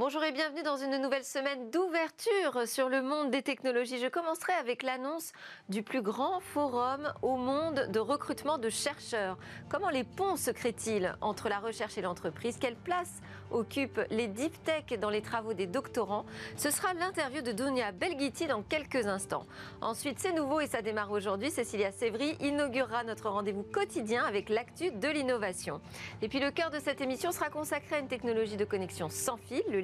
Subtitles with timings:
[0.00, 3.98] Bonjour et bienvenue dans une nouvelle semaine d'ouverture sur le monde des technologies.
[3.98, 5.32] Je commencerai avec l'annonce
[5.68, 9.36] du plus grand forum au monde de recrutement de chercheurs.
[9.68, 12.56] Comment les ponts se créent-ils entre la recherche et l'entreprise?
[12.58, 13.20] Quelle place
[13.50, 16.24] occupent les deep tech dans les travaux des doctorants
[16.56, 19.46] Ce sera l'interview de Dunia Belghiti dans quelques instants.
[19.80, 21.50] Ensuite, c'est nouveau et ça démarre aujourd'hui.
[21.50, 25.80] Cécilia Sévry inaugurera notre rendez-vous quotidien avec l'actu de l'innovation.
[26.22, 29.36] Et puis le cœur de cette émission sera consacré à une technologie de connexion sans
[29.36, 29.80] fil, le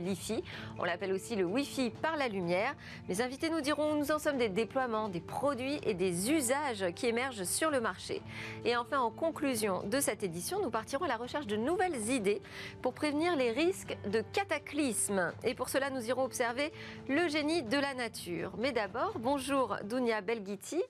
[0.78, 2.74] on l'appelle aussi le Wi-Fi par la lumière.
[3.08, 6.86] Mes invités nous diront où nous en sommes des déploiements, des produits et des usages
[6.94, 8.22] qui émergent sur le marché.
[8.64, 12.40] Et enfin, en conclusion de cette édition, nous partirons à la recherche de nouvelles idées
[12.82, 15.32] pour prévenir les risques de cataclysmes.
[15.42, 16.72] Et pour cela, nous irons observer
[17.08, 18.52] le génie de la nature.
[18.58, 20.82] Mais d'abord, bonjour Dunia Belghiti.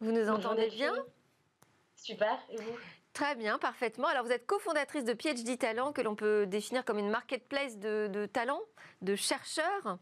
[0.00, 0.92] Vous nous entendez bien?
[1.96, 2.76] Super, et vous?
[3.20, 4.08] Très bien, parfaitement.
[4.08, 8.24] Alors vous êtes cofondatrice de PhD Talent, que l'on peut définir comme une marketplace de,
[8.24, 8.62] talents,
[9.02, 9.98] de chercheurs.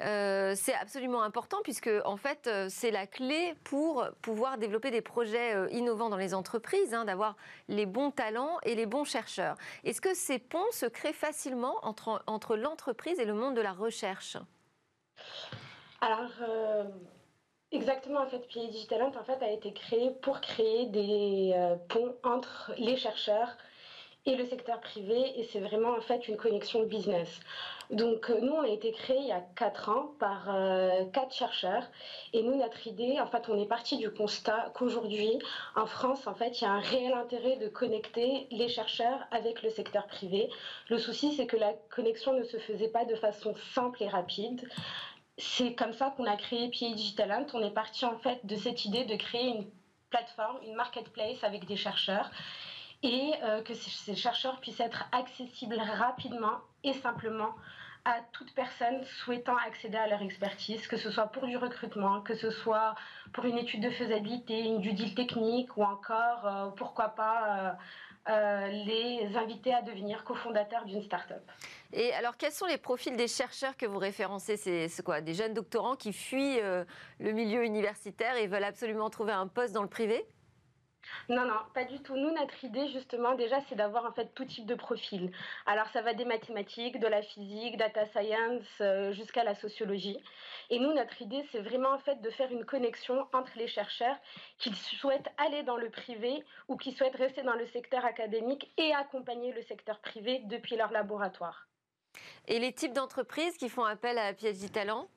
[0.00, 5.00] Euh, c'est absolument important puisque en fait euh, c'est la clé pour pouvoir développer des
[5.00, 7.36] projets euh, innovants dans les entreprises, hein, d'avoir
[7.68, 9.56] les bons talents et les bons chercheurs.
[9.84, 13.74] Est-ce que ces ponts se créent facilement entre, entre l'entreprise et le monde de la
[13.74, 14.38] recherche?
[16.00, 16.32] Alors
[17.76, 18.42] Exactement, en fait,
[19.20, 23.50] en fait, a été créé pour créer des euh, ponts entre les chercheurs
[24.24, 27.28] et le secteur privé, et c'est vraiment en fait une connexion business.
[27.90, 31.34] Donc euh, nous, on a été créé il y a quatre ans par euh, quatre
[31.34, 31.84] chercheurs,
[32.32, 35.38] et nous, notre idée, en fait, on est parti du constat qu'aujourd'hui,
[35.76, 39.62] en France, en fait, il y a un réel intérêt de connecter les chercheurs avec
[39.62, 40.48] le secteur privé.
[40.88, 44.66] Le souci, c'est que la connexion ne se faisait pas de façon simple et rapide
[45.38, 47.46] c'est comme ça qu'on a créé PhD Talent.
[47.52, 49.66] On est parti en fait de cette idée de créer une
[50.10, 52.30] plateforme, une marketplace avec des chercheurs
[53.02, 57.54] et euh, que ces chercheurs puissent être accessibles rapidement et simplement
[58.06, 62.34] à toute personne souhaitant accéder à leur expertise, que ce soit pour du recrutement, que
[62.34, 62.94] ce soit
[63.32, 67.76] pour une étude de faisabilité, une due deal technique ou encore, euh, pourquoi pas,
[68.28, 71.42] euh, les inviter à devenir cofondateurs d'une start-up.
[71.92, 74.56] Et alors, quels sont les profils des chercheurs que vous référencez?
[74.56, 75.20] C'est quoi?
[75.20, 76.84] Des jeunes doctorants qui fuient euh,
[77.20, 80.26] le milieu universitaire et veulent absolument trouver un poste dans le privé?
[81.28, 82.16] Non, non, pas du tout.
[82.16, 85.30] Nous, notre idée, justement, déjà, c'est d'avoir en fait tout type de profil.
[85.66, 90.18] Alors, ça va des mathématiques, de la physique, data science, euh, jusqu'à la sociologie.
[90.70, 94.16] Et nous, notre idée, c'est vraiment en fait de faire une connexion entre les chercheurs
[94.58, 98.92] qui souhaitent aller dans le privé ou qui souhaitent rester dans le secteur académique et
[98.94, 101.68] accompagner le secteur privé depuis leur laboratoire.
[102.48, 105.08] Et les types d'entreprises qui font appel à PhD Talent?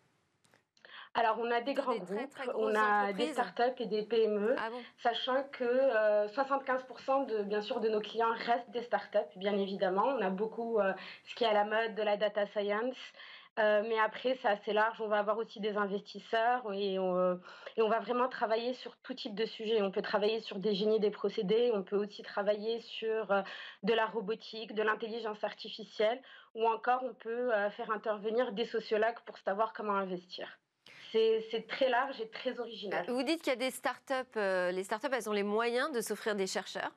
[1.15, 4.69] Alors, on a des grands groupes, on a des startups et des PME, ah
[5.01, 5.65] sachant que
[6.27, 10.05] 75% euh, de, bien sûr, de nos clients restent des startups, bien évidemment.
[10.05, 10.93] On a beaucoup euh,
[11.25, 12.95] ce qui est à la mode de la data science.
[13.57, 15.01] Euh, mais après, c'est assez large.
[15.01, 17.33] On va avoir aussi des investisseurs et on,
[17.75, 19.81] et on, va vraiment travailler sur tout type de sujet.
[19.81, 23.43] On peut travailler sur des génies des procédés, on peut aussi travailler sur
[23.83, 26.21] de la robotique, de l'intelligence artificielle,
[26.53, 30.59] ou encore on peut faire intervenir des sociologues pour savoir comment investir
[31.11, 33.05] c'est très large et très original.
[33.07, 36.01] Vous dites qu'il y a des startups, euh, les startups, elles ont les moyens de
[36.01, 36.91] s'offrir des chercheurs?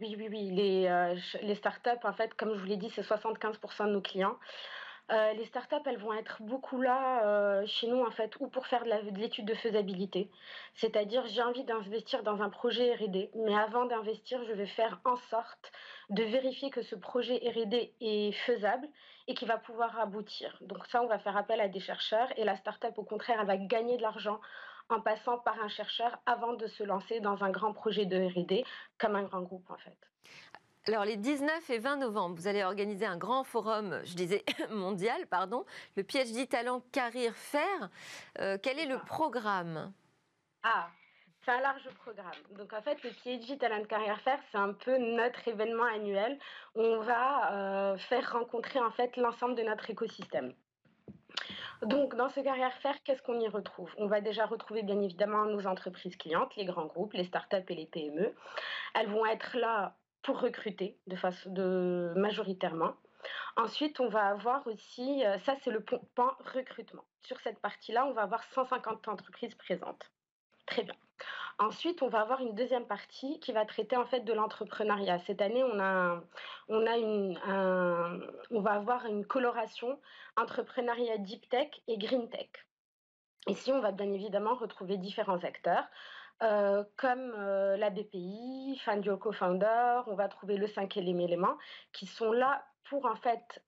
[0.00, 0.50] Oui, oui, oui.
[0.52, 4.00] Les, euh, les startups, en fait, comme je vous l'ai dit, c'est 75% de nos
[4.00, 4.38] clients.
[5.10, 8.66] Euh, les startups, elles vont être beaucoup là euh, chez nous, en fait, ou pour
[8.66, 10.30] faire de l'étude de, faisabilité.
[10.74, 15.16] C'est-à-dire, j'ai envie d'investir dans un projet RD, mais avant d'investir, je vais faire en
[15.30, 15.72] sorte
[16.10, 18.86] de vérifier que ce projet RD est faisable
[19.28, 20.58] et qu'il va pouvoir aboutir.
[20.60, 23.46] Donc ça, on va faire appel à des chercheurs et la startup, au contraire, elle
[23.46, 24.40] va gagner de l'argent
[24.90, 28.64] en passant par un chercheur avant de se lancer dans un grand projet de RD,
[28.98, 29.96] comme un grand groupe, en fait.
[30.88, 35.26] Alors, les 19 et 20 novembre, vous allez organiser un grand forum, je disais mondial,
[35.26, 35.66] pardon,
[35.98, 37.90] le PhD Talent Carrière Fair.
[38.38, 39.92] Euh, quel est le programme?
[40.62, 40.88] Ah,
[41.44, 42.32] c'est un large programme.
[42.56, 46.38] Donc, en fait, le PhD Talent Carrière Fair, c'est un peu notre événement annuel.
[46.74, 50.54] On va euh, faire rencontrer, en fait, l'ensemble de notre écosystème.
[51.82, 53.94] Donc, dans ce carrière fair, qu'est-ce qu'on y retrouve?
[53.98, 57.74] On va déjà retrouver bien évidemment nos entreprises clientes, les grands groupes, les startups et
[57.74, 58.34] les PME.
[58.94, 61.50] Elles vont être là pour recruter de façon
[62.16, 62.94] majoritairement.
[63.56, 67.04] Ensuite, on va avoir aussi, euh, ça c'est le point recrutement.
[67.20, 70.10] Sur cette partie-là, on va avoir 150 entreprises présentes.
[70.66, 70.94] Très bien.
[71.58, 75.18] Ensuite, on va avoir une deuxième partie qui va traiter en fait de l'entrepreneuriat.
[75.20, 76.22] Cette année, on a,
[76.68, 77.36] on a une,
[78.52, 79.98] on va avoir une coloration
[80.36, 82.48] entrepreneuriat deep tech et green tech.
[83.48, 85.84] Ici, on va bien évidemment retrouver différents acteurs.
[86.42, 91.58] Euh, comme euh, la BPI, Fandio Co-founder, on va trouver le cinquième élément,
[91.92, 93.64] qui sont là pour en fait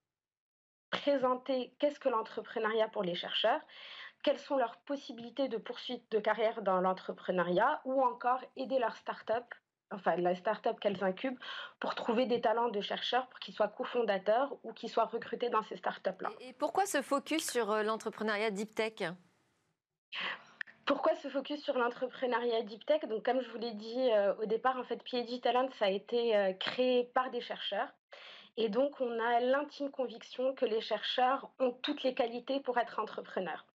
[0.91, 3.61] présenter qu'est-ce que l'entrepreneuriat pour les chercheurs,
[4.23, 9.45] quelles sont leurs possibilités de poursuite de carrière dans l'entrepreneuriat ou encore aider leur start-up
[9.91, 11.39] enfin la start-up qu'elles incubent,
[11.79, 15.63] pour trouver des talents de chercheurs pour qu'ils soient cofondateurs ou qu'ils soient recrutés dans
[15.63, 16.31] ces start-up-là.
[16.41, 19.03] Et pourquoi ce focus sur euh, l'entrepreneuriat deep tech?
[20.91, 23.03] Pourquoi ce focus sur l'entrepreneuriat deep tech?
[23.09, 25.89] Donc, comme je vous l'ai dit euh, au départ, en fait, PhD Talent, ça a
[25.89, 27.87] été euh, créé par des chercheurs.
[28.57, 32.99] Et donc, on a l'intime conviction que les chercheurs ont toutes les qualités pour être
[32.99, 33.67] entrepreneurs.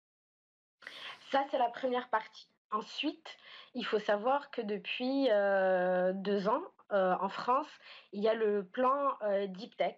[1.32, 2.50] Ça, c'est la première partie.
[2.70, 3.38] Ensuite,
[3.76, 7.70] il faut savoir que depuis euh, deux ans, en France,
[8.12, 9.98] il y a le plan Deep Tech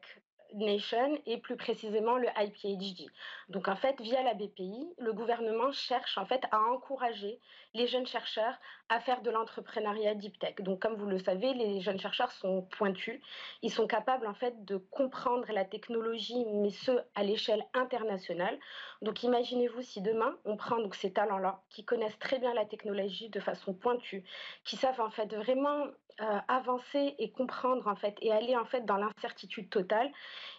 [0.54, 3.10] Nation et plus précisément le IPHD.
[3.50, 7.40] Donc en fait, via la BPI, le gouvernement cherche en fait à encourager
[7.78, 8.56] les jeunes chercheurs
[8.90, 10.56] à faire de l'entrepreneuriat deep tech.
[10.60, 13.22] Donc comme vous le savez, les jeunes chercheurs sont pointus,
[13.62, 18.58] ils sont capables en fait de comprendre la technologie mais ce à l'échelle internationale.
[19.02, 23.30] Donc imaginez-vous si demain on prend donc ces talents-là qui connaissent très bien la technologie
[23.30, 24.24] de façon pointue,
[24.64, 25.86] qui savent en fait vraiment
[26.20, 30.12] euh, avancer et comprendre en fait et aller en fait dans l'incertitude totale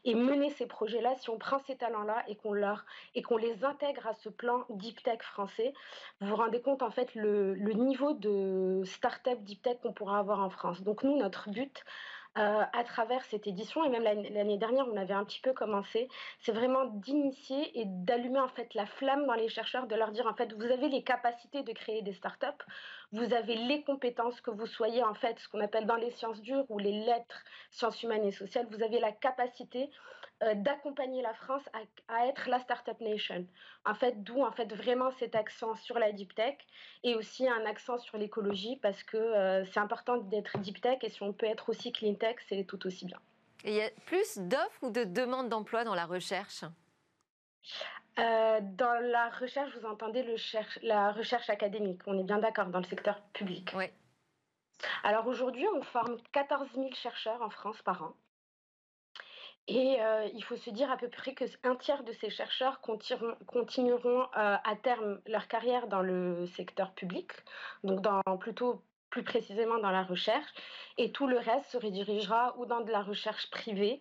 [0.04, 2.84] et mener ces projets-là, si on prend ces talents-là et qu'on leur
[3.16, 5.74] et qu'on les intègre à ce plan deep tech français,
[6.20, 10.40] vous vous rendez compte en fait le, niveau de start-up deep tech qu'on pourra avoir
[10.40, 10.82] en France.
[10.82, 11.84] Donc nous, notre but,
[12.38, 13.82] euh, à travers cette édition.
[13.84, 16.08] Et même l'année dernière, on avait un petit peu commencé.
[16.38, 20.26] C'est vraiment d'initier et d'allumer en fait la flamme dans les chercheurs, de leur dire
[20.28, 22.46] en fait, vous avez les capacités de créer des startups,
[23.10, 26.40] vous avez les compétences que vous soyez en fait ce qu'on appelle dans les sciences
[26.40, 29.90] dures ou les lettres, sciences humaines et sociales, vous avez la capacité
[30.42, 31.62] euh, d'accompagner la France
[32.08, 33.44] à, être la Startup Nation.
[33.84, 36.56] En fait, d'où en fait vraiment cet accent sur la deep tech
[37.02, 41.08] et aussi un accent sur l'écologie parce que euh, c'est important d'être deep tech et
[41.08, 43.18] si on peut être aussi clean tech, c'est tout aussi bien.
[43.64, 46.64] Et il y a plus d'offres ou de demandes d'emploi dans la recherche?
[48.20, 50.36] Euh, dans la recherche, vous entendez le
[50.82, 52.02] la recherche académique.
[52.06, 53.72] On est bien d'accord dans le secteur public.
[53.76, 53.86] Oui.
[55.02, 58.14] Alors aujourd'hui, on forme 14 000 chercheurs en France par an.
[59.68, 64.22] Et euh, il faut se dire à peu près qu'un tiers de ces chercheurs continueront,
[64.22, 67.32] euh, à terme leur carrière dans le secteur public,
[67.84, 68.02] donc
[68.40, 70.48] plutôt plus précisément dans la recherche,
[70.96, 74.00] et tout le reste se redirigera ou dans de la recherche privée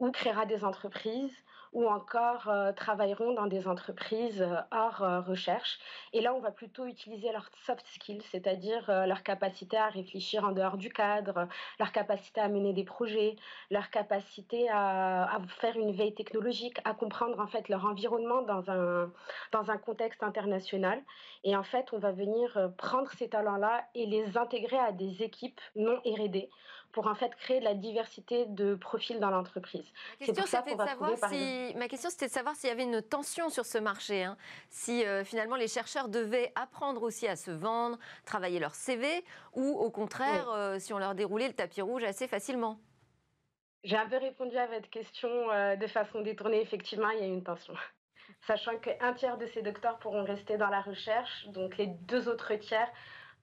[0.00, 1.36] ou créera des entreprises
[1.72, 5.78] ou encore euh, travailleront dans des entreprises euh, hors euh, recherche.
[6.12, 10.52] Et là, on va plutôt utiliser leurs soft skills, c'est-à-dire leur capacité à réfléchir en
[10.52, 11.48] dehors du cadre,
[11.78, 13.36] leur capacité à mener des projets,
[13.70, 19.10] leur capacité à, faire une veille technologique, à comprendre en fait leur environnement dans un,
[19.52, 21.02] dans un contexte international.
[21.44, 25.60] Et en fait, on va venir prendre ces talents-là et les intégrer à des équipes
[25.76, 26.48] non R&D
[26.98, 29.84] pour en fait créer de la diversité de profils dans l'entreprise.
[30.18, 34.36] Ma question, c'était de savoir s'il y avait une tension sur ce marché, hein.
[34.68, 39.24] si euh, finalement les chercheurs devaient apprendre aussi à se vendre, travailler leur CV,
[39.54, 42.80] ou au contraire, euh, si on leur déroulait le tapis rouge assez facilement.
[43.84, 46.60] J'ai un peu répondu à votre question euh, de façon détournée.
[46.60, 47.74] Effectivement, il y a une tension.
[48.48, 52.56] Sachant qu'un tiers de ces docteurs pourront rester dans la recherche, donc les deux autres
[52.56, 52.90] tiers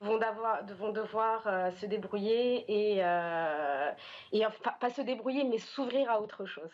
[0.06, 3.92] vont, devoir euh, se débrouiller et, euh,
[4.31, 4.44] et
[4.80, 6.71] pas se débrouiller, mais s'ouvrir à autre chose.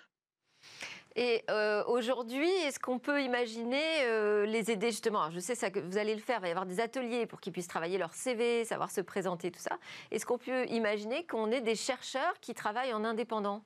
[1.16, 5.30] Et euh, aujourd'hui, est-ce qu'on peut imaginer les aider justement?
[5.30, 7.52] Je sais que vous allez le faire, il va y avoir des ateliers pour qu'ils
[7.52, 9.78] puissent travailler leur CV, savoir se présenter, tout ça.
[10.12, 13.62] Est-ce qu'on peut imaginer qu'on ait des chercheurs qui travaillent en indépendant?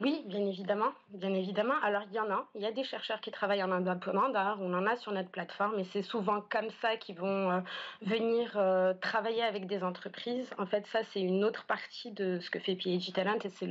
[0.00, 1.74] Oui, bien évidemment, bien évidemment.
[1.82, 4.58] Alors il y en a, il y a des chercheurs qui travaillent en indépendant, d'ailleurs
[4.60, 7.60] on en a sur notre plateforme et c'est souvent comme ça qu'ils vont euh,
[8.02, 10.50] venir euh, travailler avec des entreprises.
[10.56, 13.68] En fait, ça c'est une autre partie de ce que fait PhD Talent et c'est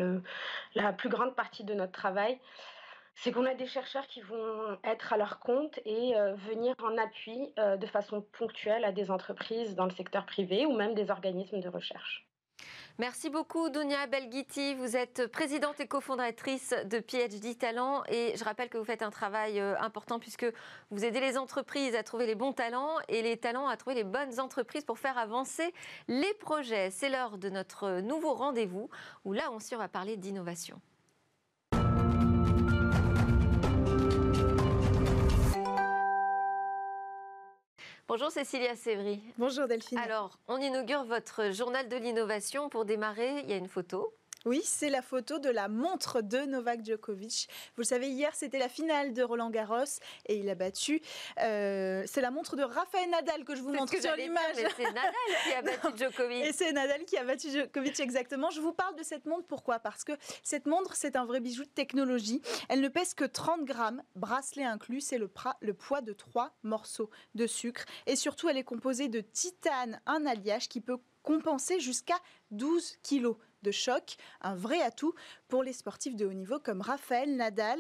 [0.76, 2.38] la plus grande partie de notre travail.
[3.16, 6.98] C'est qu'on a des chercheurs qui vont être à leur compte et euh, venir en
[6.98, 11.62] appui de façon ponctuelle à des entreprises dans le secteur privé ou même des organismes
[11.62, 12.28] de recherche.
[13.00, 14.74] Merci beaucoup, Dunia Belghiti.
[14.74, 18.02] Vous êtes présidente et cofondatrice de PhD Talent.
[18.10, 20.48] Et je rappelle que vous faites un travail euh, important puisque
[20.90, 24.04] vous aidez les entreprises à trouver les bons talents et les talents à trouver les
[24.04, 25.76] bonnes entreprises pour faire avancer
[26.08, 26.90] les projets.
[26.90, 28.90] C'est l'heure de notre nouveau rendez-vous
[29.26, 30.82] où là aussi on va parler d'innovation.
[38.10, 39.22] Bonjour Cécilia Sévry.
[39.38, 39.98] Bonjour Delphine.
[39.98, 42.70] Alors, on inaugure votre journal de l'innovation.
[42.70, 44.14] Pour démarrer, il y a une photo.
[44.46, 47.50] Oui, c'est la photo de la montre de Novak Djokovic.
[47.76, 49.84] Vous le savez, hier, c'était la finale de Roland Garros
[50.28, 51.02] et il a battu.
[51.42, 54.56] Euh, c'est la montre de Rafael Nadal que je vous montre sur l'image.
[54.56, 55.14] C'est Nadal
[55.44, 56.46] qui a battu Djokovic.
[56.46, 58.50] Et c'est Nadal qui a battu Djokovic, exactement.
[58.50, 59.80] Je vous parle de cette montre, pourquoi?
[59.80, 60.14] Parce que
[60.44, 62.42] cette montre, c'est un vrai bijou de technologie.
[62.70, 65.30] Elle ne pèse que 30 grammes, bracelet inclus, c'est le,
[65.62, 67.86] le poids de trois morceaux de sucre.
[68.06, 72.18] Et surtout, elle est composée de titane, un alliage qui peut compenser jusqu'à
[72.52, 75.14] 12 kilos de choc, un vrai atout
[75.48, 77.80] pour les sportifs de haut niveau comme Raphaël Nadal.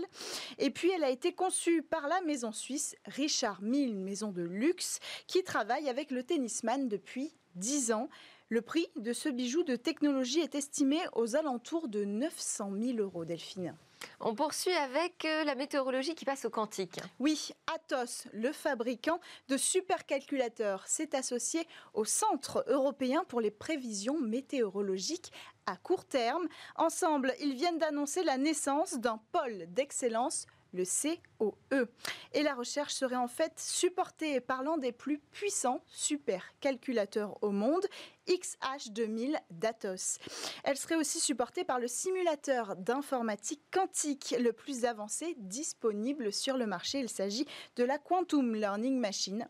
[0.57, 4.43] Et puis elle a été conçue par la maison suisse Richard Mille, une maison de
[4.43, 8.09] luxe qui travaille avec le tennisman depuis 10 ans.
[8.49, 13.25] Le prix de ce bijou de technologie est estimé aux alentours de 900 000 euros,
[13.25, 13.75] Delphine.
[14.19, 16.99] On poursuit avec euh, la météorologie qui passe au quantique.
[17.19, 19.19] Oui, Atos, le fabricant
[19.49, 25.31] de supercalculateurs, s'est associé au Centre européen pour les prévisions météorologiques
[25.67, 26.47] à court terme.
[26.75, 31.87] Ensemble, ils viennent d'annoncer la naissance d'un pôle d'excellence le COE.
[32.33, 37.85] Et la recherche serait en fait supportée par l'un des plus puissants supercalculateurs au monde,
[38.27, 40.19] XH2000 d'Atos.
[40.63, 46.65] Elle serait aussi supportée par le simulateur d'informatique quantique le plus avancé disponible sur le
[46.65, 46.99] marché.
[46.99, 47.47] Il s'agit
[47.77, 49.47] de la Quantum Learning Machine.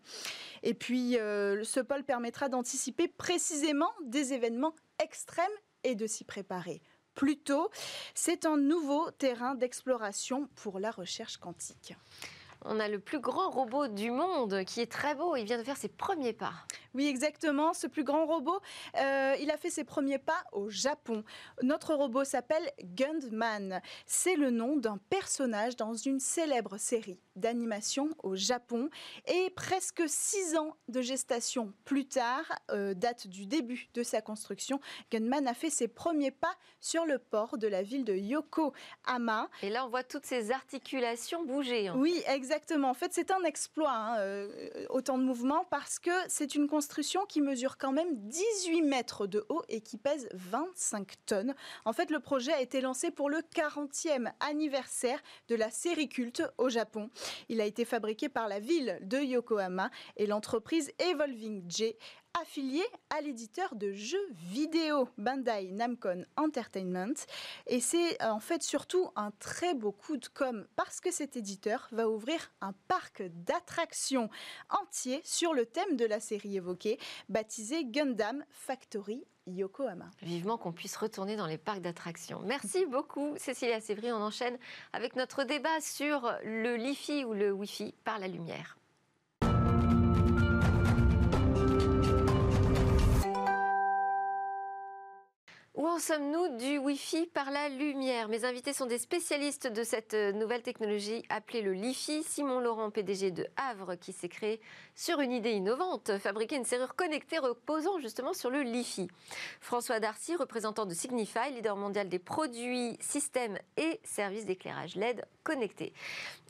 [0.64, 5.46] Et puis, euh, ce pôle permettra d'anticiper précisément des événements extrêmes
[5.88, 6.82] et de s'y préparer
[7.16, 7.70] plus tôt.
[8.14, 11.96] C'est un nouveau terrain d'exploration pour la recherche quantique.
[12.66, 15.36] On a le plus grand robot du monde qui est très beau.
[15.36, 16.54] Il vient de faire ses premiers pas.
[16.94, 17.74] Oui, exactement.
[17.74, 18.60] Ce plus grand robot,
[18.98, 21.24] euh, il a fait ses premiers pas au Japon.
[21.62, 23.82] Notre robot s'appelle Gundman.
[24.06, 28.90] C'est le nom d'un personnage dans une célèbre série d'animation au Japon.
[29.28, 34.80] Et presque six ans de gestation plus tard, euh, date du début de sa construction,
[35.12, 39.50] Gunman a fait ses premiers pas sur le port de la ville de Yokohama.
[39.62, 41.88] Et là, on voit toutes ces articulations bouger.
[41.88, 41.96] Hein.
[41.98, 42.90] Oui, exactement.
[42.90, 47.26] En fait, c'est un exploit, hein, euh, autant de mouvements, parce que c'est une construction
[47.26, 51.56] qui mesure quand même 18 mètres de haut et qui pèse 25 tonnes.
[51.86, 56.44] En fait, le projet a été lancé pour le 40e anniversaire de la série culte
[56.58, 57.10] au Japon.
[57.50, 61.96] Il a été fabriqué par la ville de Yokohama et l'entreprise Evolving J
[62.42, 67.16] affiliée à l'éditeur de jeux vidéo Bandai Namco Entertainment.
[67.66, 71.36] Et c'est euh, en fait surtout un très beau coup de com parce que cet
[71.36, 74.30] éditeur va ouvrir un parc d'attractions
[74.70, 80.06] entier sur le thème de la série évoquée, baptisé Gundam Factory Yokohama.
[80.22, 82.42] Vivement qu'on puisse retourner dans les parcs d'attractions.
[82.46, 84.12] Merci beaucoup Cécilia Sévry.
[84.12, 84.58] On enchaîne
[84.94, 88.78] avec notre débat sur le Li-Fi ou le Wi-Fi par la lumière.
[95.78, 98.30] Où en sommes-nous du Wi-Fi par la lumière?
[98.30, 102.24] Mes invités sont des spécialistes de cette nouvelle technologie appelée le Li-Fi.
[102.24, 104.60] Simon Laurent, PDG de Havre, qui s'est créé
[104.98, 109.08] sur une idée innovante, fabriquer une serrure connectée reposant justement sur le Li-Fi.
[109.62, 115.94] François Darcy, représentant de Signify, leader mondial des produits, systèmes et services d'éclairage LED connectés.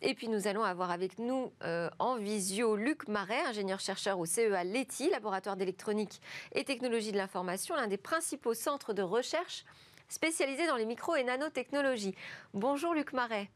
[0.02, 4.64] Et puis nous allons avoir avec nous euh, en visio Luc Marais, ingénieur-chercheur au CEA
[4.64, 6.22] Leti, laboratoire d'électronique
[6.54, 9.66] et technologie de l'information, l'un des principaux centres de recherche
[10.08, 12.16] spécialisé dans les micro et nanotechnologies.
[12.54, 13.50] Bonjour Luc Marais.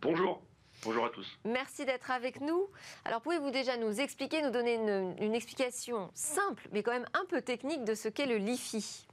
[0.00, 0.40] Bonjour.
[0.82, 1.38] Bonjour à tous.
[1.44, 2.66] Merci d'être avec nous.
[3.04, 7.42] Alors pouvez-vous déjà nous expliquer, nous donner une, explication simple, mais quand même un peu
[7.42, 9.06] technique de ce qu'est le LiFi?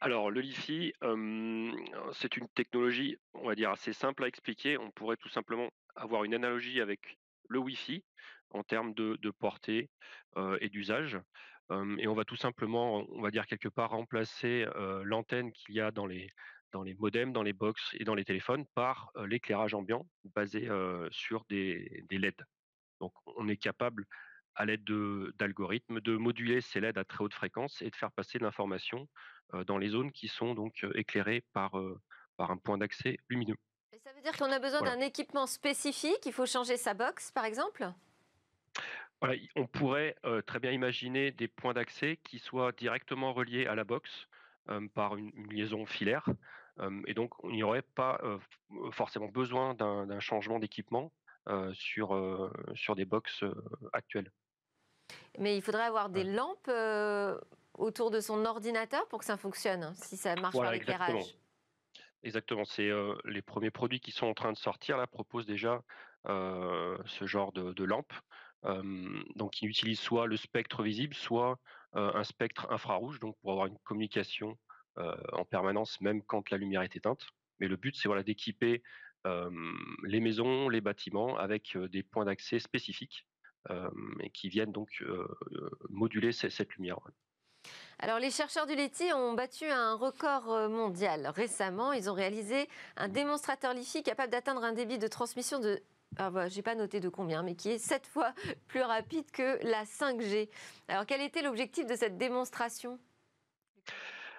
[0.00, 1.72] Alors, le LiFi, euh,
[2.12, 4.78] c'est une technologie, on va dire, assez simple à expliquer.
[4.78, 7.18] On pourrait tout simplement avoir une analogie avec
[7.48, 8.04] le Wi-Fi
[8.50, 9.90] en termes de, portée
[10.36, 11.18] euh, et d'usage
[11.98, 14.66] et on va tout simplement, on va dire quelque part, remplacer
[15.02, 16.28] l'antenne qu'il y a dans les,
[16.74, 20.68] dans les modems, dans les box et dans les téléphones par l'éclairage ambiant basé
[21.12, 22.34] sur des, des, LED.
[23.00, 24.06] Donc on est capable,
[24.56, 24.84] à l'aide
[25.38, 29.08] d'algorithmes, de, moduler ces LED à très haute fréquence et de faire passer l'information
[29.66, 31.80] dans les zones qui sont donc éclairées par,
[32.36, 33.56] par un point d'accès lumineux.
[33.92, 37.30] Et ça veut dire qu'on a besoin d'un équipement spécifique, il faut changer sa box
[37.30, 37.88] par exemple?
[39.54, 40.16] On pourrait
[40.46, 44.26] très bien imaginer des points d'accès qui soient directement reliés à la box
[44.94, 46.28] par une, liaison filaire.
[47.06, 48.20] et donc, il n'y aurait pas
[48.92, 51.12] forcément besoin d'un changement d'équipement
[51.72, 53.44] sur, sur des box
[53.92, 54.30] actuelles.
[55.38, 56.70] Mais il faudrait avoir des lampes
[57.74, 61.36] autour de son ordinateur pour que ça fonctionne, si ça marche par l'éclairage.
[62.22, 62.90] Exactement, c'est
[63.26, 65.82] les premiers produits qui sont en train de sortir là proposent déjà
[66.26, 68.12] ce genre de, de lampe
[69.36, 71.58] donc, il utilise soit le spectre visible, soit
[71.94, 74.58] un spectre infrarouge, donc pour avoir une communication
[74.96, 77.26] en permanence, même quand la lumière est éteinte.
[77.60, 78.82] Mais le but, c'est voilà, d'équiper
[80.04, 83.26] les maisons, les bâtiments avec des points d'accès spécifiques
[84.20, 85.02] et qui viennent donc
[85.88, 86.98] moduler cette lumière.
[87.98, 91.92] Alors, les chercheurs du LETI ont battu un record mondial récemment.
[91.92, 95.80] Ils ont réalisé un démonstrateur LiFi capable d'atteindre un débit de transmission de
[96.18, 98.32] ah bah, j'ai pas noté de combien, mais qui est sept fois
[98.68, 100.48] plus rapide que la 5G.
[100.88, 102.98] Alors, quel était l'objectif de cette démonstration?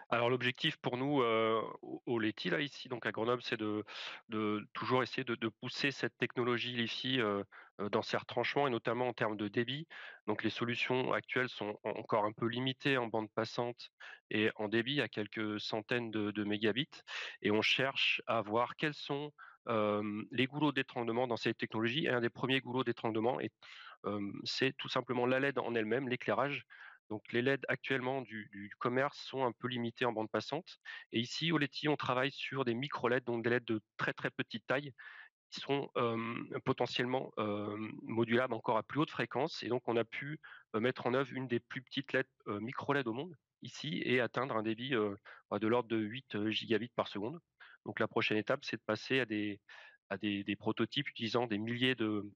[0.09, 1.61] Alors l'objectif pour nous euh,
[2.05, 3.83] au LETI là ici donc à Grenoble c'est de,
[4.73, 7.43] toujours essayer de, pousser cette technologie LiFi euh,
[7.79, 9.87] euh, dans ses retranchements et notamment en termes de débit.
[10.27, 13.89] Donc les solutions actuelles sont encore un peu limitées en bande passante
[14.29, 17.01] et en débit à quelques centaines de, mégabits
[17.41, 19.33] et on cherche à voir quels sont
[19.67, 22.05] les goulots d'étranglement dans cette technologie.
[22.05, 23.39] Et un des premiers goulots d'étranglement,
[24.43, 26.65] c'est tout simplement la LED en elle-même, l'éclairage.
[27.09, 30.79] Donc les LED actuellement du, commerce sont un peu limités en bande passante.
[31.11, 34.31] Et ici, au Leti, on travaille sur des micro-LED, donc des LED de très très
[34.31, 34.91] petite taille,
[35.51, 35.89] qui sont
[36.65, 37.31] potentiellement
[38.03, 39.63] modulables encore à plus haute fréquence.
[39.63, 40.39] Et donc on a pu
[40.73, 44.63] mettre en œuvre une des plus petites LED micro-LED au monde ici et atteindre un
[44.63, 47.39] débit de l'ordre de 8 gigabits par seconde.
[47.85, 49.59] Donc la prochaine étape, c'est de passer à des,
[50.09, 52.29] à des, prototypes utilisant des milliers de,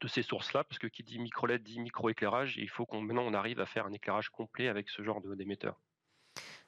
[0.00, 3.24] de ces sources-là, parce que qui dit micro-LED dit micro-éclairage, et il faut qu'on maintenant
[3.24, 5.80] on arrive à faire un éclairage complet avec ce genre d'émetteur.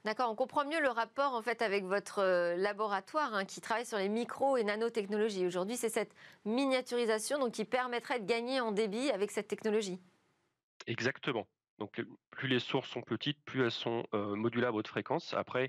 [0.05, 3.87] D'accord, on comprend mieux le rapport en fait avec votre euh, laboratoire hein, qui travaille
[3.87, 5.47] sur les micro et nanotechnologies.
[5.47, 6.13] Aujourd'hui, c'est cette
[6.45, 10.01] miniaturisation donc, qui permettrait de gagner en débit avec cette technologie.
[10.89, 11.47] Exactement.
[11.83, 15.35] Donc plus les sources sont petites, plus elles sont modulables à haute fréquence.
[15.35, 15.69] Après,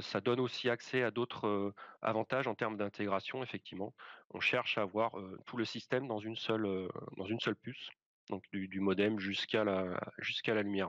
[0.00, 3.42] ça donne aussi accès à d'autres avantages en termes d'intégration.
[3.42, 3.92] Effectivement,
[4.30, 5.12] on cherche à avoir
[5.44, 7.90] tout le système dans une seule puce,
[8.30, 10.88] donc du, modem jusqu'à la jusqu'à la lumière.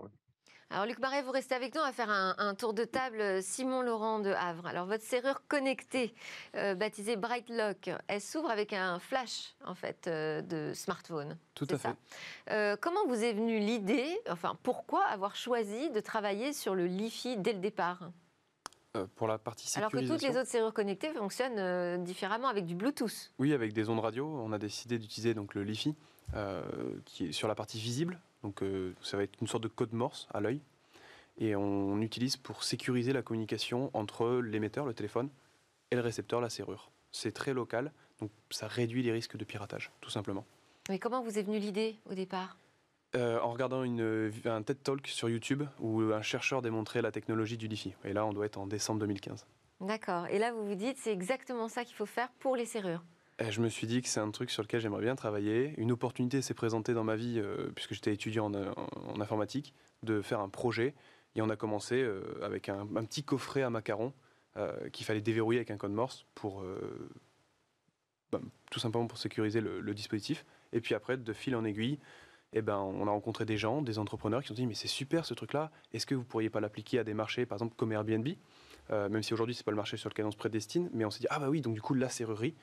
[0.73, 3.19] Alors Luc Marais, vous restez avec nous à faire un, tour de table.
[3.19, 4.65] Euh, Simon Laurent de Havre.
[4.67, 6.13] Alors votre serrure connectée,
[6.55, 11.37] euh, baptisée Bright Lock, elle s'ouvre avec un flash en fait euh, de smartphone.
[11.55, 12.79] Tout à fait.
[12.79, 17.51] comment vous est venue l'idée, enfin pourquoi avoir choisi de travailler sur le LiFi dès
[17.51, 18.09] le départ?
[19.15, 19.97] Pour la partie sécurisation.
[19.97, 23.31] Alors que toutes les autres serrures connectées fonctionnent différemment avec du Bluetooth.
[23.39, 24.25] Oui, avec des ondes radio.
[24.25, 25.95] On a décidé d'utiliser donc le LiFi,
[27.05, 29.93] qui est sur la partie visible, donc euh, ça va être une sorte de code
[29.93, 30.61] morse à l'œil.
[31.37, 35.29] Et on utilise pour sécuriser la communication entre l'émetteur, le téléphone,
[35.89, 36.91] et le récepteur, la serrure.
[37.11, 40.45] C'est très local, donc ça réduit les risques de piratage, tout simplement.
[40.89, 42.57] Mais comment vous est venue l'idée au départ?
[43.15, 47.57] Euh, en regardant une, un TED Talk sur YouTube où un chercheur démontrait la technologie
[47.57, 47.93] du LiFi.
[48.05, 49.45] Et là, on doit être en décembre 2015.
[49.81, 50.27] D'accord.
[50.27, 53.03] Et là, vous vous dites, c'est exactement ça qu'il faut faire pour les serrures
[53.49, 55.73] je me suis dit que c'est un truc sur lequel j'aimerais bien travailler.
[55.77, 59.73] Une opportunité s'est présentée dans ma vie, euh, puisque j'étais étudiant en, informatique,
[60.03, 60.93] de faire un projet.
[61.35, 64.13] Et on a commencé euh, avec un, petit coffret à macarons
[64.57, 66.63] euh, qu'il fallait déverrouiller avec un code Morse pour
[68.31, 70.45] bah, tout simplement pour sécuriser le, dispositif.
[70.73, 71.99] Et puis après, de fil en aiguille,
[72.53, 75.25] eh ben, on a rencontré des gens, des entrepreneurs qui ont dit mais c'est super
[75.25, 75.71] ce truc-là.
[75.93, 78.27] Est-ce que vous pourriez pas l'appliquer à des marchés, par exemple comme Airbnb,
[78.89, 81.21] même si aujourd'hui c'est pas le marché sur lequel on se prédestine, mais on s'est
[81.21, 82.55] dit ah bah oui donc du coup la serrurerie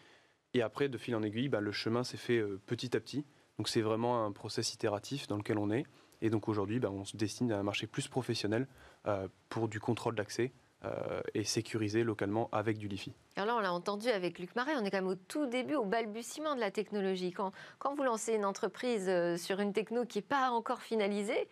[0.59, 3.25] et après, de fil en aiguille, bah, le chemin s'est fait euh, petit à petit.
[3.59, 5.85] Donc c'est vraiment un process itératif dans lequel on est.
[6.21, 8.67] Et donc aujourd'hui, bah, on se destine à un marché plus professionnel
[9.07, 10.53] euh, pour du contrôle d'accès
[10.85, 13.13] euh, et sécurisé localement avec du LiFi.
[13.37, 15.75] Alors là, on l'a entendu avec Luc Marais, on est quand même au tout début,
[15.75, 17.33] au balbutiement de la technologie.
[17.33, 21.49] Quand, quand vous lancez une entreprise sur une techno qui n'est pas encore finalisée,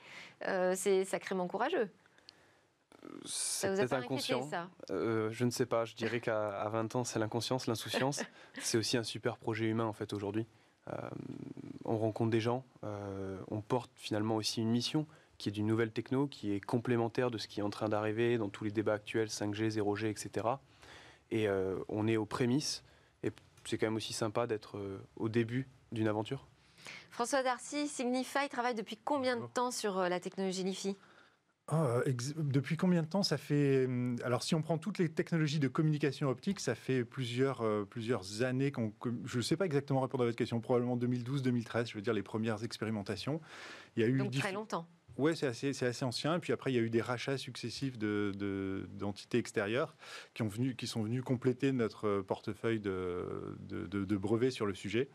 [0.74, 1.90] c'est sacrément courageux
[3.24, 4.48] c'est peut-être inconscient.
[4.90, 5.84] Euh, je ne sais pas.
[5.84, 8.22] Je dirais qu'à 20 ans, c'est l'inconscience, l'insouciance.
[8.60, 10.46] c'est aussi un super projet humain en fait aujourd'hui.
[10.92, 10.96] Euh,
[11.84, 15.06] on rencontre des gens, euh, on porte finalement aussi une mission
[15.38, 18.38] qui est d'une nouvelle techno, qui est complémentaire de ce qui est en train d'arriver
[18.38, 20.46] dans tous les débats actuels, 5G, 0G, etc.
[21.30, 21.46] Et
[21.88, 22.84] on est aux prémices.
[23.22, 23.30] Et
[23.66, 24.80] c'est quand même aussi sympa d'être
[25.16, 26.46] au début d'une aventure.
[27.10, 30.96] François Darcy, Signify travaille depuis combien de temps sur la technologie LiFi?
[31.68, 32.02] Ah,
[32.36, 35.66] depuis combien de temps ça fait hum, Alors, si on prend toutes les technologies de
[35.66, 38.92] communication optique, ça fait plusieurs, euh, plusieurs années qu'on.
[39.24, 42.22] Je ne sais pas exactement répondre à votre question, probablement 2012-2013, je veux dire les
[42.22, 43.40] premières expérimentations.
[43.96, 44.86] Il y a eu Donc très longtemps.
[45.18, 46.36] Oui, c'est assez, assez, ancien.
[46.36, 49.96] Et puis après, il y a eu des rachats successifs d'entités de, extérieures
[50.34, 55.08] qui, ont venu, qui sont venus compléter notre portefeuille de, de brevets sur le sujet.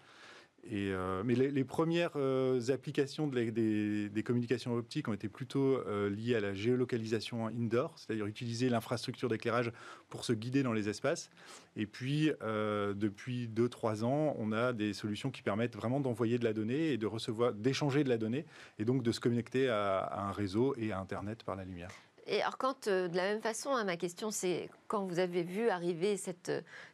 [0.71, 6.39] Euh, mais les, premières euh, applications des, communications optiques ont été plutôt euh, liées à
[6.39, 9.71] la géolocalisation indoor, c'est-à-dire utiliser l'infrastructure d'éclairage
[10.10, 11.30] pour se guider dans les espaces.
[11.76, 16.54] Et puis, depuis 2-3 ans, on a des solutions qui permettent vraiment d'envoyer de la
[16.54, 18.45] donnée et de recevoir, d'échanger de la donnée,
[18.78, 21.91] et donc de se connecter à, un réseau et à Internet par la lumière.
[22.27, 25.69] Et alors, quand, de la même façon, hein, ma question, c'est quand vous avez vu
[25.69, 26.51] arriver cette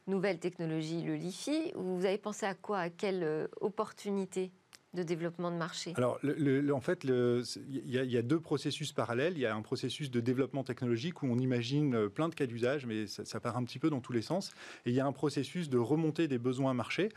[0.08, 4.52] nouvelle technologie, le LiFi, vous avez pensé à quoi À quelle opportunité
[4.94, 5.94] de développement de marché?
[5.96, 9.34] Alors, en fait, il y, a deux processus parallèles.
[9.34, 12.46] Il y a un processus de développement technologique où on imagine euh, plein de cas
[12.46, 14.52] d'usage, mais ça, ça, part un petit peu dans tous les sens.
[14.86, 17.10] Et il y a un processus de remontée des besoins marché.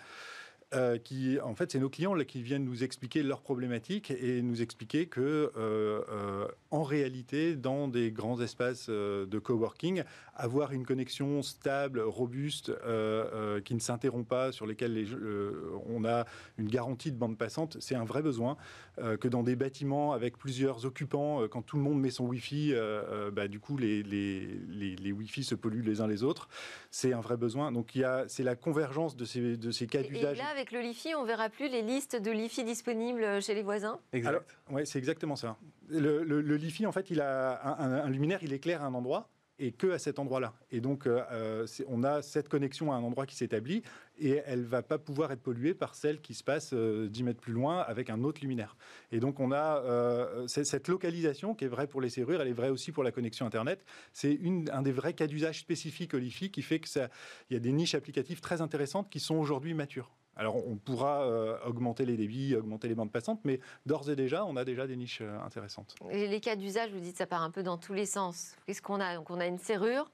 [0.72, 4.40] Euh, qui, en fait, c'est nos clients là, qui viennent nous expliquer leurs problématiques et
[4.40, 10.04] nous expliquer que, euh, euh, en réalité, dans des grands espaces de coworking,
[10.36, 12.72] avoir une connexion stable, robuste,
[13.64, 15.06] qui ne s'interrompt pas, sur lesquels les,
[15.86, 16.24] on a
[16.56, 18.56] une garantie de bande passante, c'est un vrai besoin.
[19.20, 22.74] que dans des bâtiments avec plusieurs occupants, quand tout le monde met son Wi-Fi,
[23.32, 26.48] bah, du coup, les, les, les, les, Wi-Fi se polluent les uns les autres.
[26.90, 27.72] C'est un vrai besoin.
[27.72, 31.48] Donc, c'est la convergence de ces, de ces cas d'usage avec le LiFi, on verra
[31.48, 34.44] plus les listes de LiFi disponibles chez les voisins Exact.
[34.70, 35.56] Oui, c'est exactement ça.
[35.88, 39.72] Le, le, LiFi, en fait, il a un, un luminaire, il éclaire un endroit et
[39.72, 40.54] que à cet endroit-là.
[40.72, 43.82] Et donc, euh, euh, on a cette connexion à un endroit qui s'établit
[44.18, 47.40] et elle va pas pouvoir être polluée par celle qui se passe 10 euh, mètres
[47.40, 48.76] plus loin avec un autre luminaire.
[49.12, 49.82] Et donc, on a
[50.46, 53.46] cette localisation qui est vraie pour les serrures, elle est vraie aussi pour la connexion
[53.46, 53.84] Internet.
[54.12, 54.38] C'est
[54.72, 57.08] un des vrais cas d'usage spécifiques au LiFi qui fait qu'il
[57.50, 60.10] y a des niches applicatives très intéressantes qui sont aujourd'hui matures.
[60.40, 64.46] Alors on pourra euh, augmenter les débits, augmenter les bandes passantes, mais d'ores et déjà,
[64.46, 65.94] on a déjà des niches euh, intéressantes.
[66.10, 68.56] Et les cas d'usage, vous dites, ça part un peu dans tous les sens.
[68.64, 69.14] Qu'est-ce qu'on a?
[69.16, 70.10] Donc on a une serrure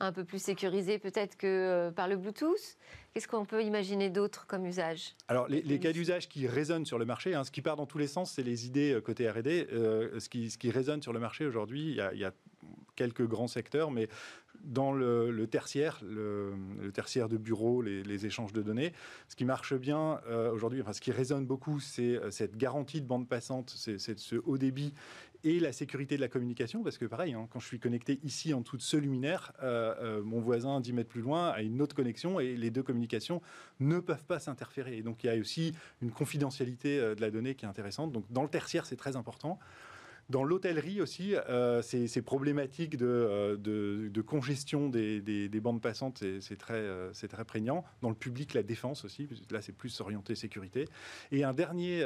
[0.00, 2.76] un peu plus sécurisée peut-être que euh, par le Bluetooth.
[3.12, 7.04] Qu'est-ce qu'on peut imaginer d'autre comme usage Alors les, cas d'usage qui résonnent sur le
[7.04, 9.66] marché, hein, ce qui part dans tous les sens, c'est les idées côté R&D.
[9.70, 12.32] ce, qui, ce qui résonne sur le marché aujourd'hui, il y a
[12.94, 14.08] quelques grands secteurs, mais
[14.64, 16.52] dans le, tertiaire, le,
[16.92, 18.92] tertiaire de bureaux, les, échanges de données,
[19.28, 23.00] ce qui marche bien euh, aujourd'hui, enfin ce qui résonne beaucoup, c'est euh, cette garantie
[23.00, 24.92] de bande passante, c'est ce haut débit
[25.44, 28.52] et la sécurité de la communication, parce que pareil, hein, quand je suis connecté ici
[28.54, 31.94] en dessous de ce luminaire, euh, mon voisin 10 mètres plus loin a une autre
[31.94, 33.40] connexion et les deux communications
[33.80, 34.98] ne peuvent pas s'interférer.
[34.98, 38.12] Et donc il y a aussi une confidentialité de la donnée qui est intéressante.
[38.12, 39.58] Donc dans le tertiaire, c'est très important.
[40.28, 47.12] Dans l'hôtellerie aussi, euh, ces, problématiques euh, de, congestion des, bandes passantes, c'est très, euh,
[47.46, 47.82] prégnant.
[48.02, 50.86] Dans le public, la défense aussi, là c'est plus orienté sécurité.
[51.32, 52.04] Et un dernier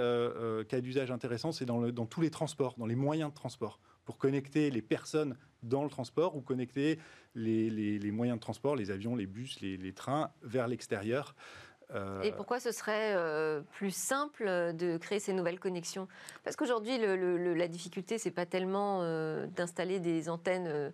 [0.69, 4.71] cas d'usage intéressant, c'est dans tous les transports, dans les moyens de transport pour connecter
[4.71, 6.99] les personnes dans le transport ou connecter
[7.35, 11.35] les, moyens de transport, les avions, les bus, les trains vers l'extérieur.
[11.93, 16.09] Et euh, pourquoi ce serait euh, plus simple de créer ces nouvelles connexions?
[16.45, 20.93] Parce qu'aujourd'hui, la difficulté, c'est pas tellement euh, d'installer des antennes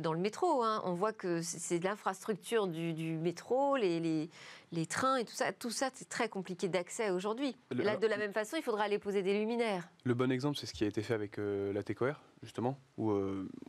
[0.00, 0.64] dans le métro.
[0.64, 0.82] Hein.
[0.84, 4.28] On voit que c'est l'infrastructure du, métro, les,
[4.72, 5.52] les, trains et tout ça.
[5.52, 7.56] Tout ça, c'est très compliqué d'accès aujourd'hui.
[7.70, 9.88] Là, de la même façon, il faudra aller poser des luminaires.
[10.04, 13.12] Le bon exemple, c'est ce qui a été fait avec la TECOR, justement, où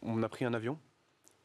[0.01, 0.79] on a pris un avion.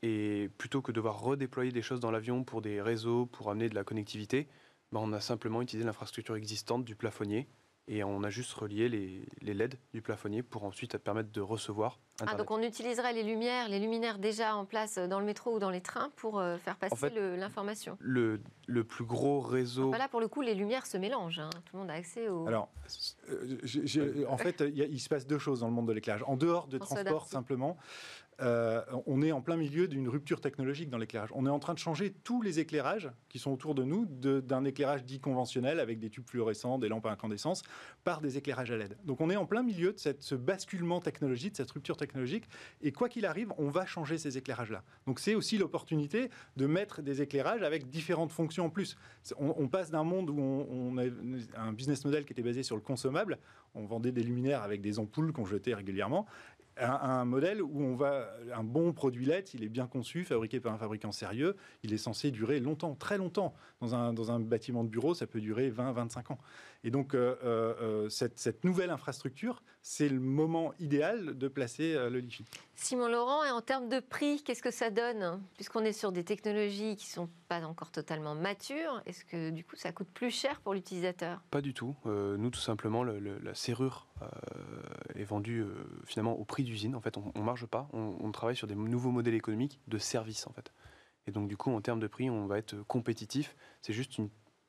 [0.03, 3.71] Et plutôt que de devoir redéployer des choses dans l'avion pour des réseaux, pour amener
[3.71, 4.49] de la connectivité,
[4.93, 7.49] bah, on a simplement utilisé l'infrastructure existante du plafonnier
[7.87, 11.99] et on a juste relié les, LED du plafonnier pour ensuite permettre de recevoir.
[12.27, 15.59] Ah, donc on utiliserait les lumières, les luminaires déjà en place dans le métro ou
[15.59, 17.99] dans les trains pour euh, faire passer l'information.
[18.01, 19.93] Le, le, plus gros réseau.
[19.93, 21.41] là, pour le coup, les lumières se mélangent.
[21.41, 21.51] Hein.
[21.67, 22.47] Tout le monde a accès au.
[22.47, 22.69] Alors,
[23.31, 26.25] euh, en fait, il se passe deux choses dans le monde de l'éclairage.
[26.27, 27.77] En dehors des transports, simplement,
[28.41, 31.31] euh, on est en plein milieu d'une rupture technologique dans l'éclairage.
[31.35, 34.65] On est en train de changer tous les éclairages qui sont autour de nous d'un
[34.65, 37.63] éclairage dit conventionnel avec des tubes fluorescents, des lampes à incandescence,
[38.03, 38.97] par des éclairages à LED.
[39.05, 42.45] Donc on est en plein milieu de ce basculement technologique, de cette rupture technologique,
[42.83, 44.83] et quoi qu'il arrive, on va changer ces éclairages-là.
[45.07, 48.97] Donc c'est aussi l'opportunité de mettre des éclairages avec différentes fonctions en plus.
[49.39, 51.05] On, passe d'un monde où on, on, a
[51.57, 53.39] un business model qui était basé sur le consommable,
[53.75, 56.27] on vendait des luminaires avec des ampoules qu'on jetait régulièrement,
[56.77, 60.73] un, modèle où on va un bon produit LED, il est bien conçu, fabriqué par
[60.73, 63.55] un fabricant sérieux, il est censé durer longtemps, très longtemps.
[63.81, 66.39] Dans un, dans un bâtiment de bureau, ça peut durer 20-25 ans.
[66.85, 72.19] Et donc, euh, euh, euh, cette, nouvelle infrastructure, c'est le moment idéal de placer le
[72.19, 72.45] LiFi.
[72.77, 75.43] Simon Laurent, et en termes de prix, qu'est-ce que ça donne?
[75.57, 79.65] Puisqu'on est sur des technologies qui ne sont pas encore totalement matures, est-ce que du
[79.65, 81.41] coup ça coûte plus cher pour l'utilisateur?
[81.51, 81.95] Pas du tout.
[82.05, 84.07] nous, tout simplement, la serrure
[85.15, 85.65] est vendue
[86.05, 86.95] finalement au prix d'usine.
[86.95, 87.89] En fait, on ne marge pas.
[87.93, 90.73] On, travaille sur des nouveaux modèles économiques de service, en fait.
[91.27, 93.57] Et donc, du coup, en termes de prix, on va être compétitif.
[93.83, 94.21] C'est juste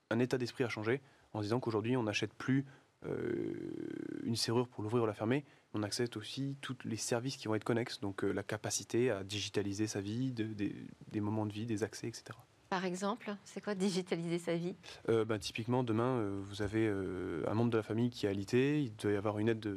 [0.09, 1.01] un état d'esprit à changer
[1.33, 2.65] en disant qu'aujourd'hui, on n'achète plus
[3.05, 7.47] euh, une serrure pour l'ouvrir ou la fermer, on accepte aussi tous les services qui
[7.47, 11.65] vont être connexes, donc euh, la capacité à digitaliser sa vie, des moments de vie,
[11.65, 12.37] des accès, etc.
[12.69, 14.75] Par exemple, c'est quoi digitaliser sa vie?
[15.07, 19.11] Bah, Typiquement, demain, vous avez un membre de la famille qui est alité, il doit
[19.11, 19.67] y avoir une aide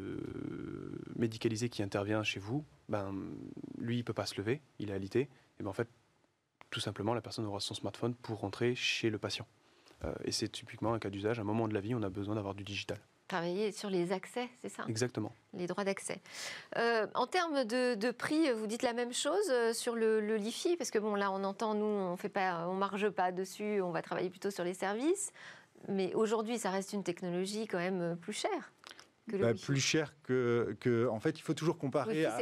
[1.17, 2.65] médicalisée qui intervient chez vous.
[2.89, 3.15] Ben,
[3.79, 5.29] lui, il ne peut pas se lever, il est alité.
[5.61, 5.89] Et ben, en fait,
[6.71, 9.47] tout simplement, la personne aura son smartphone pour rentrer chez le patient.
[10.25, 11.39] et c'est typiquement un cas d'usage.
[11.39, 14.13] À un moment de la vie, on a besoin d'avoir du digital travailler sur les
[14.13, 14.85] accès, c'est ça?
[14.89, 15.33] Exactement.
[15.55, 16.21] Les droits d'accès.
[16.77, 20.77] Euh, en termes de, prix, vous dites la même chose euh, sur le, le LIFI
[20.77, 23.91] Parce que bon, là, on entend, nous, on fait pas, on marge pas dessus, on
[23.91, 25.33] va travailler plutôt sur les services.
[25.87, 28.73] Mais aujourd'hui, ça reste une technologie quand même plus chère.
[29.37, 32.39] Bah, plus cher que, que, En fait, il faut toujours comparer à,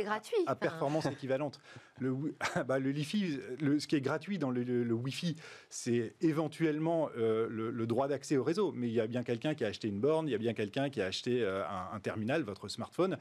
[0.47, 1.61] à, performance équivalente.
[1.99, 2.15] Le,
[2.67, 5.37] bah, le LiFi, le, ce qui est gratuit dans le, le, Wi-Fi,
[5.69, 8.73] c'est éventuellement euh, le, droit d'accès au réseau.
[8.73, 10.55] Mais il y a bien quelqu'un qui a acheté une borne, il y a bien
[10.55, 13.19] quelqu'un qui a acheté euh, un, un, terminal, votre smartphone.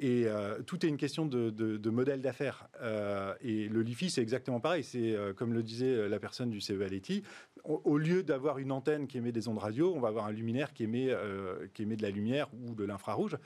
[0.00, 2.68] Et euh, tout est une question de, modèle d'affaires.
[2.80, 4.84] Euh, et le LiFi, c'est exactement pareil.
[4.84, 6.76] C'est, euh, comme le disait la personne du CEA
[7.64, 10.72] au, lieu d'avoir une antenne qui émet des ondes radio, on va avoir un luminaire
[10.72, 11.12] qui émet,
[11.74, 13.36] qui émet de la lumière ou de l'infrarouge.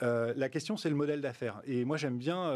[0.00, 1.60] la question, c'est le modèle d'affaires.
[1.66, 2.50] Et moi, j'aime bien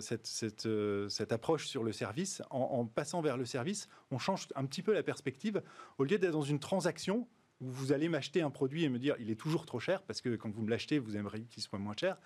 [0.00, 2.40] cette, cette, approche sur le service.
[2.50, 5.60] En, passant vers le service, on change un petit peu la perspective.
[5.98, 7.26] Au lieu d'être dans une transaction,
[7.62, 10.36] vous allez m'acheter un produit et me dire il est toujours trop cher parce que
[10.36, 12.18] quand vous me l'achetez, vous aimeriez qu'il soit moins cher.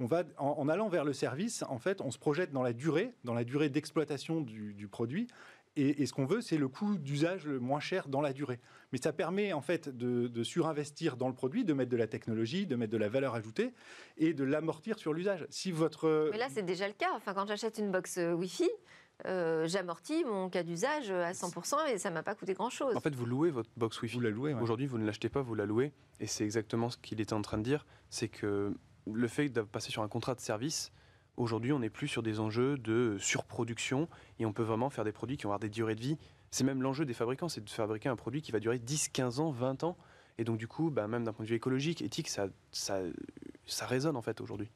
[0.00, 3.12] On va, en, allant vers le service, en fait, on se projette dans la durée,
[3.22, 5.28] dans la durée d'exploitation du, produit.
[5.76, 8.60] Et, ce qu'on veut, c'est le coût d'usage le moins cher dans la durée.
[8.92, 12.66] Mais ça permet en fait de, surinvestir dans le produit, de mettre de la technologie,
[12.66, 13.72] de mettre de la valeur ajoutée
[14.16, 15.46] et de l'amortir sur l'usage.
[15.50, 16.30] Si votre...
[16.30, 17.10] Mais là, c'est déjà le cas.
[17.14, 18.70] Enfin, quand j'achète une box euh, Wi-Fi,
[19.26, 22.96] euh, j'amortis mon cas d'usage à 100% et ça m'a pas coûté grand-chose.
[22.96, 24.16] En fait, vous louez votre box Wi-Fi.
[24.16, 24.54] Vous la louez.
[24.54, 25.92] Aujourd'hui, vous ne l'achetez pas, vous la louez.
[26.20, 27.86] Et c'est exactement ce qu'il était en train de dire.
[28.10, 28.74] C'est que
[29.06, 30.92] le fait de passer sur un contrat de service,
[31.36, 35.12] aujourd'hui, on n'est plus sur des enjeux de surproduction et on peut vraiment faire des
[35.12, 36.18] produits qui vont avoir des durées de vie.
[36.50, 39.40] C'est même l'enjeu des fabricants, c'est de fabriquer un produit qui va durer 10, 15
[39.40, 39.96] ans, 20 ans.
[40.38, 43.00] Et donc, du coup, bah, même d'un point de vue écologique, éthique, ça, ça,
[43.66, 44.68] ça résonne en fait aujourd'hui.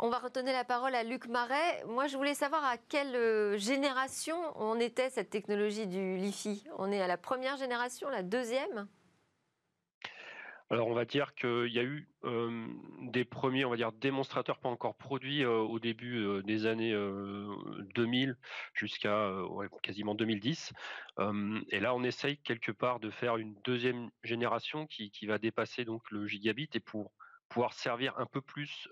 [0.00, 1.82] On va retenir la parole à Luc Marais.
[1.88, 6.62] Moi, je voulais savoir à quelle euh, génération on était cette technologie du LiFi.
[6.78, 8.86] On est à la première génération, la deuxième?
[10.70, 12.66] Alors on va dire qu'il y a eu euh,
[13.00, 16.92] des premiers, on va dire démonstrateurs pas encore produits euh, au début des années
[17.94, 18.36] 2000
[18.74, 19.32] jusqu'à
[19.82, 20.74] quasiment 2010.
[21.70, 25.86] et là on essaye quelque part de faire une deuxième génération qui, qui va dépasser
[25.86, 27.12] donc le gigabit et pour
[27.48, 28.88] pouvoir servir un peu plus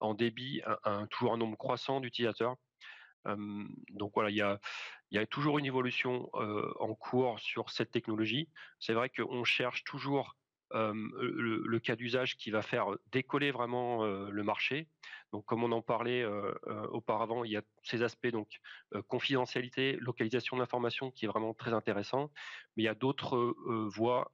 [0.00, 2.56] en débit un, toujours un nombre croissant d'utilisateurs.
[3.26, 4.58] donc voilà, il y a,
[5.10, 8.48] il y a toujours une évolution en cours sur cette technologie.
[8.80, 10.36] C'est vrai qu'on cherche toujours
[10.74, 14.88] le, cas d'usage qui va faire décoller vraiment le marché.
[15.32, 16.24] Donc, comme on en parlait
[16.90, 18.48] auparavant, il y a ces aspects donc
[19.08, 22.30] confidentialité, localisation de l'information qui est vraiment très intéressant.
[22.76, 23.54] Mais il y a d'autres
[23.88, 24.30] voies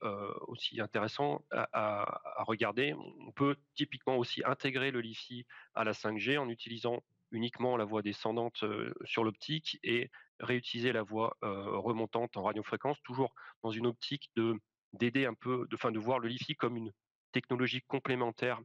[0.47, 2.93] aussi intéressantes à, regarder.
[2.93, 8.01] On peut typiquement aussi intégrer le LiFi à la 5G en utilisant uniquement la voie
[8.01, 8.63] descendante
[9.05, 14.55] sur l'optique et réutiliser la voie remontante en radiofréquence, toujours dans une optique de
[14.93, 16.91] d'aider un peu, de, fin, de voir le LiFi comme une
[17.31, 18.59] technologie complémentaire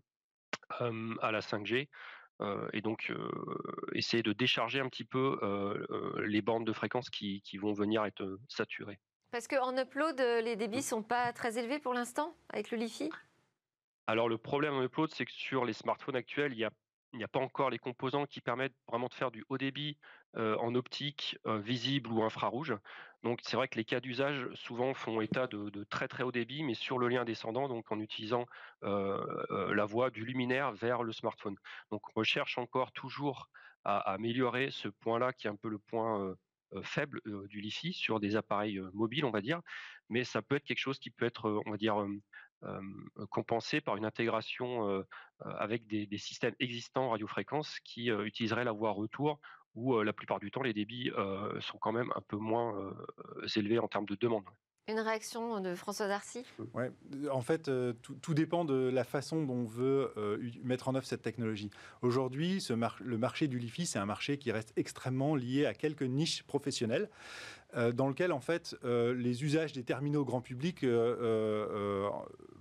[0.70, 1.88] à la 5G.
[2.72, 3.12] et donc
[3.92, 5.38] essayer de décharger un petit peu
[6.24, 8.98] les bandes de fréquences qui, qui, vont venir être saturées.
[9.30, 13.10] Parce qu'en upload, les débits sont pas très élevés pour l'instant avec le LiFi?
[14.06, 16.70] Alors le problème en upload, c'est que sur les smartphones actuels, il y a
[17.16, 19.96] il n'y a pas encore les composants qui permettent vraiment de faire du haut débit
[20.34, 22.76] en optique visible ou infrarouge.
[23.22, 26.62] Donc c'est vrai que les cas d'usage souvent font état de, très très haut débit,
[26.62, 28.44] mais sur le lien descendant, donc en utilisant
[28.82, 31.56] la voie du luminaire vers le smartphone.
[31.90, 33.48] Donc on recherche encore toujours
[33.84, 36.34] à, améliorer ce point-là qui est un peu le point
[36.82, 39.62] faible du LiFi sur des appareils mobiles, on va dire,
[40.10, 41.96] mais ça peut être quelque chose qui peut être, on va dire,
[43.30, 45.04] compensé par une intégration
[45.40, 49.40] avec des, systèmes existants radiofréquences qui utiliseraient la voie retour
[49.74, 51.10] où la plupart du temps les débits
[51.60, 52.94] sont quand même un peu moins
[53.56, 54.44] élevés en termes de demande.
[54.88, 56.44] Une réaction de François Darcy?
[56.72, 56.92] Ouais,
[57.32, 57.68] en fait,
[58.22, 60.12] tout, dépend de la façon dont on veut
[60.62, 61.70] mettre en œuvre cette technologie.
[62.02, 62.64] Aujourd'hui,
[63.00, 67.10] le marché du LiFi, c'est un marché qui reste extrêmement lié à quelques niches professionnelles.
[67.76, 72.08] Euh, dans lequel en fait euh, les usages des terminaux grand public euh,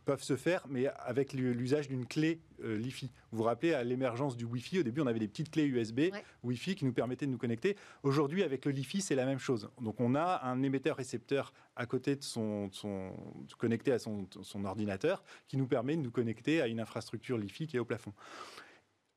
[0.04, 3.12] peuvent se faire, mais avec l'usage d'une clé LiFi.
[3.32, 6.12] Vous vous rappelez à l'émergence du Wi-Fi, au début on avait des petites clés USB
[6.44, 7.76] Wi-Fi qui nous permettaient de nous connecter.
[8.04, 9.70] Aujourd'hui avec le LiFi c'est la même chose.
[9.82, 13.12] Donc on a un émetteur-récepteur à côté de son, son
[13.58, 17.68] connecté à son, son ordinateur qui nous permet de nous connecter à une infrastructure LiFi
[17.68, 18.14] qui est au plafond.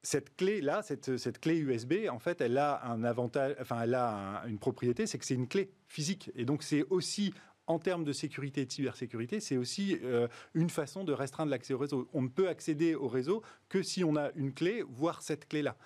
[0.03, 4.45] Cette clé-là, cette, cette, clé USB, en fait, elle a un avantage, enfin, elle a
[4.47, 6.31] une propriété, c'est que c'est une clé physique.
[6.35, 7.35] Et donc, c'est aussi
[7.69, 11.75] en termes de sécurité et de cybersécurité, c'est aussi euh, une façon de restreindre l'accès
[11.75, 12.09] au réseau.
[12.15, 15.77] On ne peut accéder au réseau que si on a une clé, voire cette clé-là.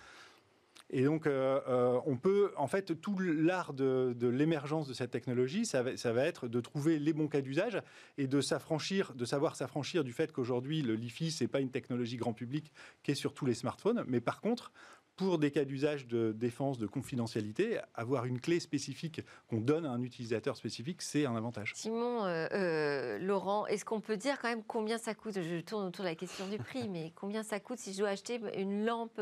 [0.92, 5.64] Et donc, euh, euh, on peut, en fait, tout l'art de, l'émergence de cette technologie,
[5.64, 7.80] ça va, ça va, être de trouver les bons cas d'usage
[8.18, 12.18] et de s'affranchir, de savoir s'affranchir du fait qu'aujourd'hui, le LiFi, c'est pas une technologie
[12.18, 14.70] grand public qui est sur tous les smartphones, mais par contre,
[15.16, 19.90] pour des cas d'usage de défense, de confidentialité, avoir une clé spécifique qu'on donne à
[19.90, 21.72] un utilisateur spécifique, c'est un avantage.
[21.74, 25.34] Simon, euh, euh, Laurent, est-ce qu'on peut dire quand même combien ça coûte?
[25.40, 28.08] Je tourne autour de la question du prix, mais combien ça coûte si je dois
[28.08, 29.20] acheter une lampe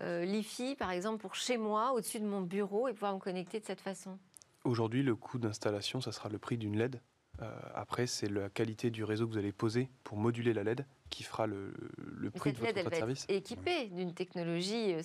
[0.00, 3.60] euh, LiFi, par exemple, pour chez moi, au-dessus de mon bureau, et pouvoir me connecter
[3.60, 4.18] de cette façon
[4.64, 7.00] Aujourd'hui, le coût d'installation, ça sera le prix d'une LED.
[7.74, 11.24] après, c'est la qualité du réseau que vous allez poser pour moduler la LED qui
[11.24, 13.24] fera le, le prix de votre, LED, elle va service.
[13.24, 14.98] Être équipée d'une technologie euh,